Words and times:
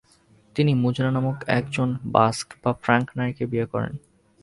তিনি 0.55 0.71
মুজনা 0.73 1.11
নামক 1.11 1.37
একজন 1.49 1.89
বাস্ক 2.05 2.47
বা 2.63 2.71
ফ্রাঙ্ক 2.73 3.07
নারীকে 3.15 3.43
বিয়ে 3.45 3.65
করেন। 3.65 3.93